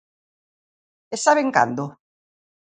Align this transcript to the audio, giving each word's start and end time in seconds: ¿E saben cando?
¿E 1.15 1.17
saben 1.25 1.49
cando? 1.55 1.83